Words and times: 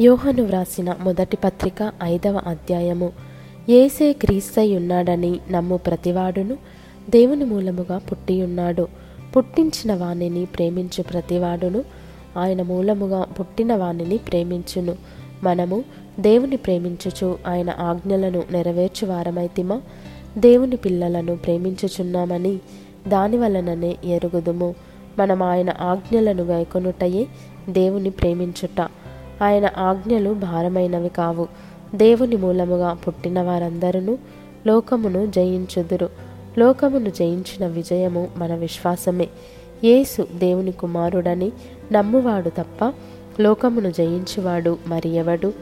యోహను 0.00 0.42
వ్రాసిన 0.42 0.94
మొదటి 1.00 1.36
పత్రిక 1.36 1.92
ఐదవ 2.02 2.40
అధ్యాయము. 2.46 3.12
ఏసే 3.68 4.12
క్రీస్తై 4.12 4.76
ఉన్నాడని 4.76 5.40
నమ్ము 5.50 5.76
ప్రతివాడును 5.76 6.56
దేవుని 7.10 7.44
మూలముగా 7.44 7.98
పుట్టియున్నాడు. 7.98 8.88
పుట్టించిన 9.36 9.94
వాణిని 9.94 10.44
ప్రేమించు 10.44 11.02
ప్రతివాడును 11.02 11.84
ఆయన 12.36 12.62
మూలముగా 12.62 13.20
పుట్టిన 13.20 13.76
వాణిని 13.76 14.18
ప్రేమించును. 14.18 14.96
మనము 15.42 15.84
దేవుని 16.20 16.56
ప్రేమించుచు 16.56 17.38
ఆయన 17.46 17.70
ఆజ్ఞలను 17.78 18.42
నెరవేర్చు 18.50 19.08
వారమైతిమా 19.08 19.82
దేవుని 20.38 20.76
పిల్లలను 20.76 21.36
ప్రేమించుచున్నామని 21.36 22.58
దాని 23.08 23.36
వలననే 23.38 23.96
ఎరుగుదుము. 24.04 24.74
మనం 25.18 25.42
ఆయన 25.42 25.74
ఆజ్ఞలను 25.80 26.42
గైకొనుటయే 26.42 27.26
దేవుని 27.68 28.10
ప్రేమించుట. 28.10 28.88
ఆయన 29.42 29.70
ఆజ్ఞలు 29.76 30.30
భారమైనవి 30.34 31.08
కావు. 31.08 31.48
దేవుని 31.94 32.36
మూలముగా 32.36 32.94
పుట్టిన 32.94 33.42
వారందరూ 33.42 34.18
లోకమును 34.66 35.26
జయించుదురు. 35.26 36.08
లోకమును 36.58 37.10
జయించిన 37.10 37.66
విజయము 37.66 38.28
మన 38.36 38.54
విశ్వాసమే. 38.54 39.28
యేసు 39.84 40.28
దేవుని 40.34 40.72
కుమారుడని 40.72 41.52
నమ్మువాడు 41.92 42.48
తప్ప 42.48 42.92
లోకమును 43.40 43.90
జయించువాడు 43.90 44.78
మరి 44.86 45.08
ఎవడు? 45.08 45.52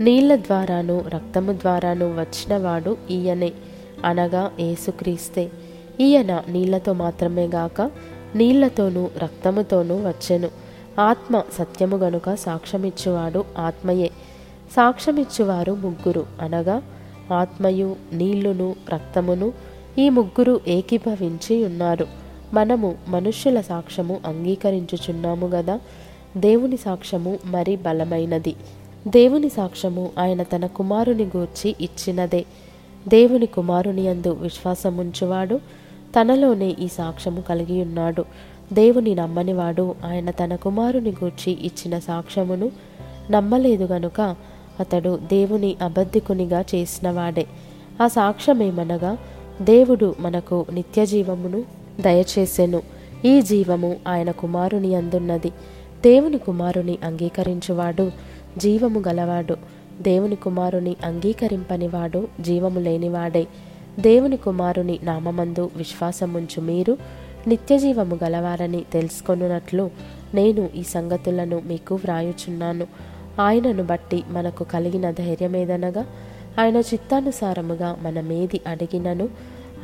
నీళ్ళ 0.00 0.36
ద్వారాను 0.36 1.04
రక్తము 1.14 1.52
ద్వారాను 1.52 2.06
వచ్చినవాడు 2.06 2.96
ఈయనే. 3.10 3.52
అనగా 4.04 4.50
ఏసుక్రీస్తే 4.60 5.50
ఈయన 6.00 6.42
నీళ్ళతో 6.48 6.92
మాత్రమే 6.92 7.46
గాక 7.46 7.90
నీళ్ళతోనూ 8.34 9.08
రక్తముతోనూ 9.18 9.94
వచ్చెను. 9.94 10.48
ఆత్మ 11.00 11.42
సత్యము 11.58 11.96
గనుక 11.96 12.34
సాక్ష్యమిచ్చువాడు 12.34 13.44
ఆత్మయే. 13.58 14.10
సాక్ష్యమిచ్చువారు 14.76 15.72
ముగ్గురు. 15.72 16.26
అనగా 16.40 16.82
ఆత్మయు 17.34 17.96
నీళ్ళును 18.12 18.76
రక్తమును 18.94 19.52
ఈ 19.98 20.08
ముగ్గురు 20.08 20.60
ఏకీభవించి 20.68 21.64
ఉన్నారు. 21.64 22.06
మనము 22.54 22.94
మనుష్యుల 23.08 23.60
సాక్ష్యము 23.60 24.20
అంగీకరించుచున్నాము 24.26 25.46
గదా 25.46 25.80
దేవుని 26.36 26.76
సాక్ష్యము 26.76 27.38
మరి 27.44 27.76
బలమైనది. 27.76 28.54
దేవుని 29.08 29.48
సాక్ష్యము 29.48 30.10
ఆయన 30.18 30.42
తన 30.42 30.66
కుమారుని 30.66 31.24
గూర్చి 31.24 31.76
ఇచ్చినదే. 31.80 32.44
దేవుని 33.08 33.46
కుమారుని 33.46 34.08
అందు 34.08 34.30
విశ్వాసముంచువాడు 34.30 35.60
తనలోనే 36.20 36.76
ఈ 36.80 36.88
సాక్ష్యము 36.88 37.40
కలిగి 37.40 37.82
ఉన్నాడు. 37.82 38.24
దేవుని 38.72 39.14
నమ్మనివాడు. 39.14 39.94
ఆయన 40.04 40.30
తన 40.30 40.54
కుమారుని 40.54 41.10
గూర్చి 41.10 41.52
ఇచ్చిన 41.52 41.98
సాక్ష్యమును 41.98 42.70
నమ్మలేదు 43.30 43.84
గనుక 43.84 44.36
అతడు 44.80 45.16
దేవుని 45.16 45.76
అబద్ధికునిగా 45.82 46.64
చేసినవాడే. 46.74 47.46
ఆ 48.02 48.08
సాక్ష్యమేమనగా 48.08 49.18
దేవుడు 49.62 50.14
మనకు 50.20 50.66
నిత్య 50.72 51.06
జీవమును 51.06 51.64
దయచేసెను. 52.00 52.82
ఈ 53.24 53.42
జీవము 53.42 53.96
ఆయన 54.08 54.30
కుమారుని 54.30 54.94
అందున్నది. 54.94 55.50
దేవుని 56.02 56.38
కుమారుని 56.38 56.98
అంగీకరించువాడు 57.04 58.10
జీవము 58.58 59.00
గలవాడు. 59.08 59.56
దేవుని 60.02 60.36
కుమారుని 60.36 60.96
అంగీకరింపనివాడు 61.04 62.28
జీవము 62.40 62.80
లేనివాడే. 62.80 63.46
దేవుని 63.98 64.36
కుమారుని 64.36 64.98
నామమందు 65.02 65.70
విశ్వాసముంచు 65.76 66.60
మీరు 66.60 66.98
నిత్యజీవము 67.46 68.18
గలవారని 68.24 68.84
తెలుసుకొనున్నట్లు 68.92 69.90
నేను 70.34 70.70
ఈ 70.76 70.82
సంగతులను 70.82 71.62
మీకు 71.66 71.94
వ్రాయుచున్నాను. 71.94 72.86
ఆయనను 73.40 73.82
బట్టి 73.82 74.22
మనకు 74.28 74.64
కలిగిన 74.64 75.10
ధైర్యమేదనగా 75.10 76.06
ఆయన 76.60 76.76
చిత్తానుసారముగా 76.76 77.96
మనమేది 78.02 78.60
అడిగినను 78.66 79.28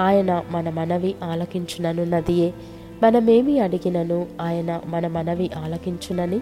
ఆయన 0.01 0.43
మన 0.51 0.71
మనవి 0.71 1.15
ఆలకించుననున్నదియే 1.25 2.55
మనమేమి 3.03 3.61
అడిగినను 3.61 4.27
ఆయన 4.41 4.81
మన 4.87 5.07
మనవి 5.07 5.51
ఆలకించునని 5.57 6.41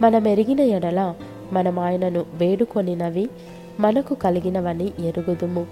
మనమెరిగిన 0.00 0.60
ఎడల 0.60 1.14
మనం 1.52 1.78
ఆయనను 1.78 2.24
వేడుకొనినవి 2.34 3.30
మనకు 3.80 4.14
కలిగినవని 4.14 4.86
ఎరుగుదుము. 4.86 5.66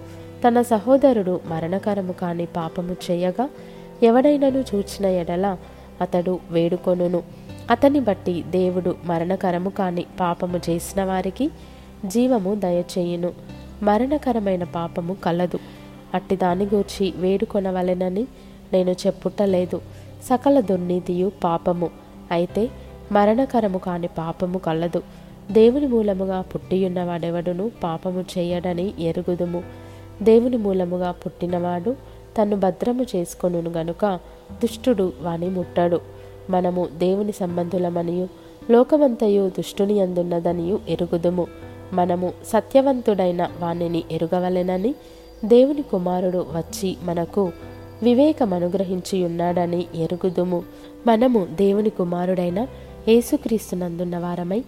తన 0.48 0.62
సహోదరుడు 0.62 1.40
మరణకరము 1.46 2.12
కాని 2.12 2.46
పాపము 2.46 2.96
చేయగా 3.10 3.48
ఎవడైనను 4.02 4.64
చూచిన 4.74 5.06
ఎడల 5.06 5.56
అతడు 6.00 6.38
వేడుకొనును. 6.50 7.22
అతని 7.70 8.00
బట్టి 8.00 8.42
దేవుడు 8.42 8.96
మరణకరము 9.04 9.70
కాని 9.70 10.04
పాపము 10.20 10.60
చేసిన 10.70 11.04
వారికి 11.04 11.50
జీవము 12.06 12.54
దయచేయును. 12.54 13.30
మరణకరమైన 13.82 14.64
పాపము 14.64 15.14
కలదు. 15.14 15.58
అట్టి 16.14 16.36
దాని 16.36 16.64
గూర్చి 16.64 17.12
వేడుకొనవలెనని 17.16 18.26
నేను 18.72 18.90
చెప్పుటలేదు. 18.90 19.80
సకల 20.24 20.60
దుర్నీతియు 20.60 21.32
పాపము. 21.44 21.90
అయితే 22.30 22.68
మరణకరము 23.12 23.78
కాని 23.78 24.06
పాపము 24.06 24.58
కలదు. 24.58 25.02
దేవుని 25.50 25.86
మూలముగా 25.86 26.40
పుట్టియున్నవాడెవడును 26.40 27.70
పాపము 27.84 28.24
చేయడని 28.38 28.94
ఎరుగుదుము. 28.98 29.62
దేవుని 30.22 30.56
మూలముగా 30.56 31.10
పుట్టినవాడు 31.10 31.96
తన్ను 32.38 32.56
భద్రము 32.56 33.06
చేసుకొనును 33.16 33.70
గనుక 33.70 34.20
దుష్టుడు 34.52 35.12
వాని 35.22 35.48
ముట్టడు. 35.48 36.00
మనము 36.50 36.88
దేవుని 36.96 37.32
సంబంధులమనియు 37.32 38.28
లోకమంతయు 38.70 39.48
దుష్టుని 39.48 40.00
అందున్నదనియు 40.00 40.80
ఎరుగుదుము. 40.88 41.46
మనము 41.92 42.32
సత్యవంతుడైన 42.46 43.48
వానిని 43.60 44.04
ఎరుగవలెనని 44.10 44.94
దేవుని 45.44 45.82
కుమారుడు 45.82 46.38
వచ్చి 46.38 46.96
మనకు 47.02 47.52
వివేకం 48.02 48.52
అనుగ్రహించి 48.52 49.24
ఉన్నాడని 49.24 49.86
ఎరుగుదుము. 49.94 50.62
మనము 51.06 51.46
దేవుని 51.50 51.90
కుమారుడైన 51.90 52.66
యేసుక్రీస్తునందున్న 53.08 54.18
వారమై 54.18 54.60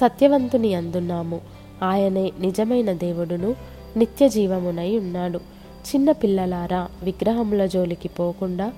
సత్యవంతుని 0.00 0.74
అందున్నాము. 0.74 1.40
ఆయనే 1.82 2.32
నిజమైన 2.40 2.92
దేవుడును 2.92 3.54
నిత్య 3.96 4.28
జీవమునై 4.28 4.98
ఉన్నాడు. 4.98 5.40
చిన్న 5.88 6.12
పిల్లలారా 6.12 6.88
విగ్రహముల 7.02 7.66
జోలికి 7.66 8.08
పోకుండా 8.08 8.72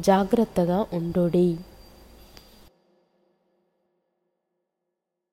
జాగ్రత్తగా 0.00 0.86
ఉండుడి. 0.92 1.56